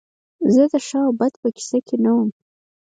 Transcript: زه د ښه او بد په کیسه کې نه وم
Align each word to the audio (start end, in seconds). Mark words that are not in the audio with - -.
زه 0.53 0.63
د 0.71 0.73
ښه 0.87 0.99
او 1.07 1.11
بد 1.19 1.33
په 1.41 1.47
کیسه 1.55 1.79
کې 1.87 1.95
نه 2.05 2.11
وم 2.15 2.29